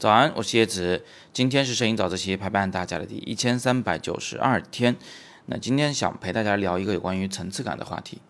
[0.00, 1.04] 早安，我是叶子。
[1.30, 4.96] 今天是摄影早自习陪伴大家的第一千三百九十二天。
[5.44, 8.22] 那今天想陪大家聊一个有关于层次感的话题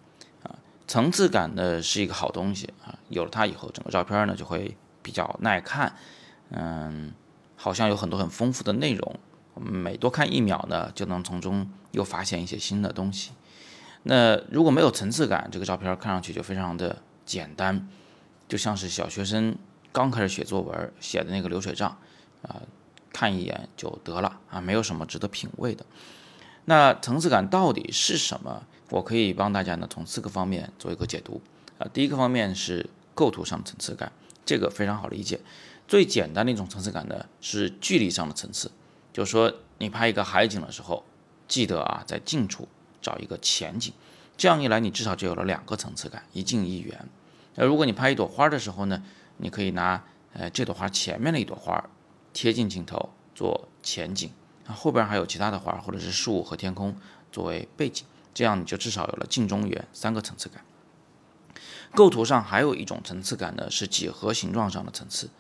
[0.43, 0.59] 啊。
[0.89, 5.95] 层次感呢是一个好东西啊，有了它以后，整个照片呢就会比较耐看。
[6.49, 7.15] 嗯，
[7.55, 9.21] 好像有很多很丰富的内容，
[9.55, 13.31] 我们每多看一秒呢，就能从中又发现一些新的东西。
[14.03, 17.89] 那如果没有层次感，这个照片看上去就非常的简单，
[18.49, 19.57] 就像是小学生。
[19.93, 21.97] 刚开始写作文写的那个流水账，
[22.43, 22.63] 啊，
[23.13, 25.85] 看一眼就得了啊，没有什么值得品味的。
[26.67, 28.65] 那层次感到底是什么？
[28.91, 31.41] 我可以帮大家呢从四个方面做一个解读
[31.79, 31.89] 啊。
[31.93, 34.13] 第一个方面是构图上层次感，
[34.45, 35.41] 这个非常好理解。
[35.89, 38.71] 最简单的一种层次感呢是距离上的层次，
[39.13, 41.05] 就是说你拍一个海景的时候，
[41.49, 42.69] 记得啊在近处
[43.03, 43.93] 找一个前景，
[44.37, 47.09] 这样一来你至少就有了两个层次感，一近一远。
[47.57, 49.03] 那如果你拍一朵花的时候呢？
[49.41, 51.89] 你可以拿呃这朵花前面的一朵花
[52.33, 54.31] 贴近镜头做前景，
[54.67, 56.95] 啊后边还有其他的花或者是树和天空
[57.33, 60.65] 作为背景，这样你就至少有了近中远三个层次感。
[61.93, 65.31] 构图上还有一种层次感呢，是几何形状上的层次，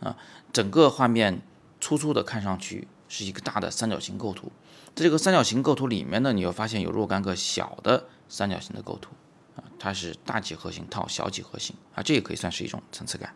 [0.00, 0.16] 啊
[0.52, 1.40] 整个画面
[1.80, 4.50] 粗粗的看上去是一个大的三角形构图，
[4.96, 9.12] 在这个三角形构图里面呢，你会发现有若干个小的三角形的构图，
[9.54, 13.32] 啊它是大几何形套小几何形，啊这也可以算是一种层次感。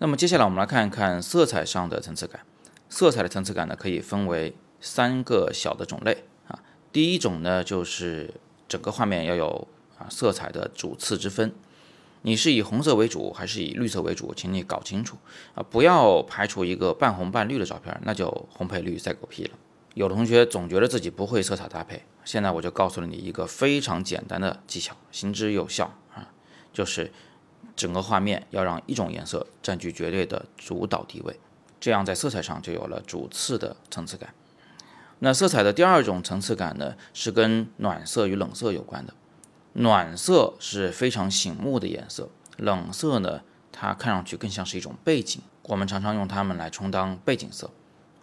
[0.00, 2.40] 那么接下来我们来看一看色彩上的层次感。
[2.88, 6.60] 色彩的层次感呢，可以分为三个小的种类啊。
[6.92, 8.32] 第一种呢，就是
[8.68, 9.66] 整个画面要有
[9.98, 11.52] 啊色彩的主次之分。
[12.22, 15.16] 你是以红色为主还是以绿色为主，请你搞清楚
[15.56, 19.50] 啊，不要拍出一个半红半绿的照片，那就红配绿赛狗屁了。
[19.94, 26.30] 有的同学总觉得自己不会色彩搭配，现在我就告诉了你一个非常简单的技巧，行之有效啊，
[26.72, 27.10] 就是。
[27.76, 31.38] 整个画面要让一种颜色占据绝对的主导地位，
[31.78, 34.34] 这样在色彩上就有了主次的层次感。
[35.20, 39.14] 那色彩的第二种层次感呢，是跟暖色与冷色有关的。
[39.72, 45.42] 暖色是非常醒目的颜色，冷色呢，它看上去更像是一种背景。
[45.64, 47.70] 我们常常用它们来充当背景色。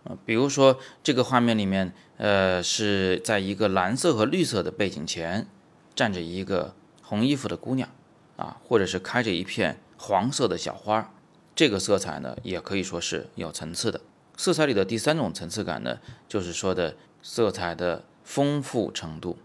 [0.04, 5.48] 呃，比如说这个画面里面，呃，是在一个蓝色和绿色的背景前，
[5.94, 7.90] 站着一个红衣服的姑娘。
[8.38, 11.14] 啊，或者是开着一片黄色的小花，
[11.56, 14.02] 这个色彩呢，也可以说是有层次的。
[14.38, 19.38] 色彩里的第三种层次感呢，就是说的色彩的丰富程度。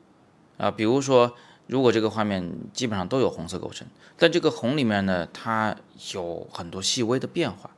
[0.58, 1.34] 啊，比如说，
[1.68, 3.86] 如果这个画面基本上都有红色构成，
[4.18, 5.76] 但这个红里面呢，它
[6.12, 7.70] 有很多细微的变化。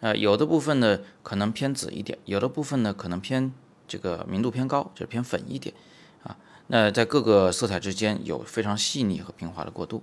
[0.00, 3.52] 呃，有的部分呢可能偏紫一点，有的部分呢可能偏
[3.86, 5.74] 这个明度偏高，就是偏粉一点。
[6.22, 6.36] 啊，
[6.66, 10.02] 那在各个色彩之间有非常细腻和平滑的过渡。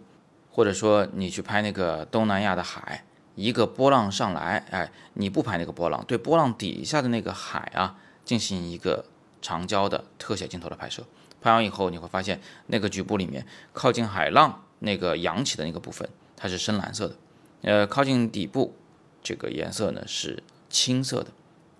[0.55, 3.03] 或者说你去拍那个东南亚的海，
[3.33, 9.03] 一个波浪上来，哎，你不拍那个波浪，对波浪底下的那个海啊进行一个
[9.41, 11.03] 长焦的特写镜头的拍摄，
[11.41, 17.15] 拍完以后你会发现那个局部里面靠近海浪那个扬起的那个部分它是深蓝色的，
[17.63, 18.75] 呃，靠近底部
[19.23, 21.31] 这个颜色呢是青色的，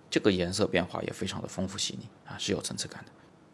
[0.10, 3.12] 这个颜色变化也非常的丰富细腻啊，是有层次感的。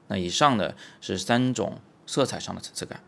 [0.08, 3.02] 那以上呢是三种色彩上的层次感。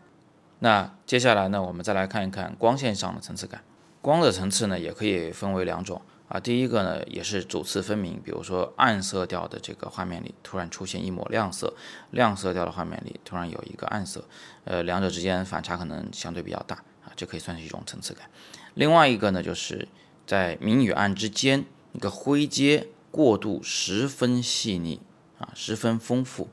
[0.62, 3.64] 那接下来呢，我们再来看一看光线上的层次感。
[4.00, 6.38] 光的层次呢，也可以分为两种啊。
[6.38, 11.74] 第一个呢，也是主次分明，比如说暗色调的这个画面里突然出现一抹亮色，
[12.12, 14.24] 亮色调的画面里突然有一个暗色，
[14.64, 18.30] 呃，两者之间反差可能相对比较大啊，这可以算是一种层次感。
[18.74, 19.88] 另外一个呢，就是
[20.28, 25.00] 在明与暗之间一个灰阶过渡十分细腻
[25.40, 26.48] 啊，十分丰富，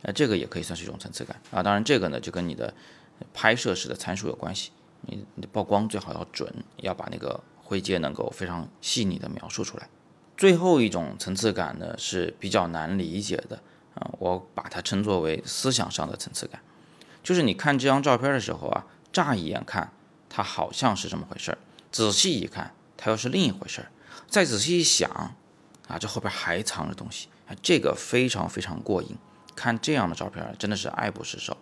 [0.00, 1.62] 那这个也可以算是一种层次感啊。
[1.62, 2.72] 当然，这个呢就跟你的
[3.32, 4.70] 拍摄时的参数有关系，
[5.02, 9.88] 你你曝光最好要准，要把那个灰阶能够非常细腻的描述出来。
[10.36, 13.62] 最后一种层次感呢是比较难理解的
[13.94, 16.62] 啊，我把它称作为思想上的层次感，
[17.22, 19.92] 就是你看这张照片的时候啊，乍一眼看
[20.28, 21.58] 它好像是这么回事儿，
[21.92, 23.90] 仔细一看它又是另一回事儿，
[24.26, 25.10] 再仔细一想
[25.88, 29.16] 啊，这后边还藏着东西啊，这个非常非常过瘾，
[29.54, 31.56] 看这样的照片真的是爱不释手。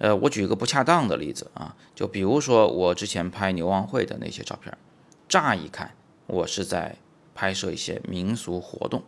[0.00, 4.76] 呃，我举一个不恰当的例子啊，就比如说我之前拍牛王会的那些照片，
[5.28, 5.94] 乍一看
[6.26, 6.96] 我是在
[7.34, 9.02] 拍摄一些民俗活动，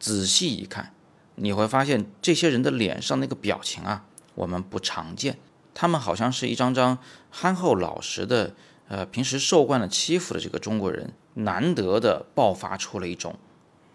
[0.00, 0.92] 仔细一看，
[1.36, 4.04] 你会发现这些人的脸上那个表情啊，
[4.34, 5.38] 我们不常见，
[5.72, 6.98] 他们好像是一张张
[7.30, 8.56] 憨厚老实的，
[8.88, 13.36] 呃，平时受惯了欺负的这个中国人，难得的爆发出了一种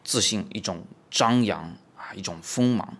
[0.05, 2.95] 自信，一种张扬啊，一种锋芒。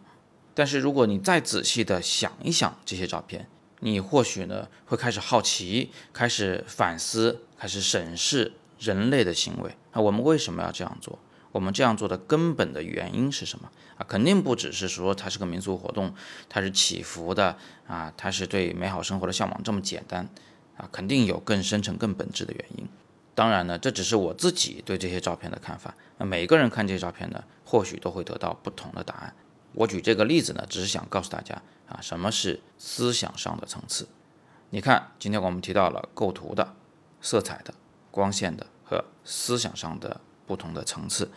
[0.58, 3.48] 但是如果你再仔细的想一想这些照片，
[3.82, 11.20] 你或许呢会开始好奇，开始反思，开始审视人类的行为啊，我们为什么要这样做？
[11.52, 14.06] 我们这样做的根本的原因是什么啊？
[14.10, 16.16] 肯定不只是说它是个民俗活动，
[16.50, 17.56] 它是祈福的
[17.86, 20.28] 啊，它是对美好生活的向往这么简单
[20.76, 22.88] 啊，肯定有更深层、更本质的原因。
[23.36, 25.94] 当然呢，这只是我自己对这些照片的看法。
[26.18, 29.36] 那每个人看这些照片呢，或许都会得到不同的答案。
[29.74, 34.08] 我举这个例子呢，只是想告诉大家啊，什么是思想上的层次。
[34.70, 36.76] 你看，今天我们提到了构图的、
[37.22, 37.74] 色彩的、
[38.12, 40.22] 光线的和思想上的。
[40.48, 41.30] 不同的层次，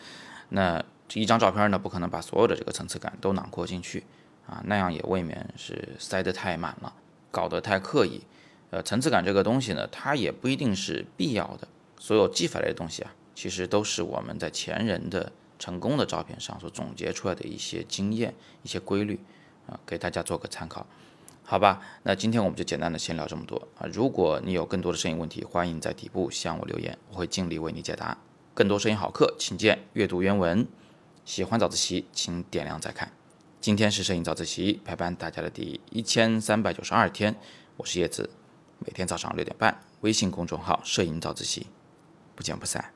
[0.47, 4.05] 那这一张照片呢，不可能把所有的这个层次感都囊括进去
[4.47, 6.93] 啊，那样也未免是塞得太满了，
[7.29, 8.21] 搞得太刻意。
[8.69, 11.67] 呃，层次感这个东西呢，它也不一定是必要的。
[11.99, 15.29] 所有技法类的东西啊，其实都是我们在前人的
[15.61, 19.19] 成功的照片上所总结出来的一些经验、一些规律
[19.67, 20.87] 啊，给大家做个参考，
[21.43, 21.79] 好吧？
[22.01, 23.85] 那今天我们就简单的先聊这么多啊。
[23.93, 28.17] 如果你有更多的摄影问题，欢迎在底部向我留言，我会尽力为你解答。
[28.55, 30.67] 更多摄影好课，请见阅读原文。
[31.23, 33.11] 喜欢早自习，请点亮再看。
[33.61, 37.35] 今天是摄影早自习陪伴大家的第一千三百九十二天，
[37.77, 38.31] 我是叶子，
[38.79, 41.67] 每天早上六点半，微信公众号“摄影早自习”，
[42.35, 42.91] 不见不散。